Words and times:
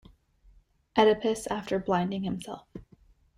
Oedipus 0.97 1.45
after 1.51 1.77
blinding 1.77 2.23
himself. 2.23 2.65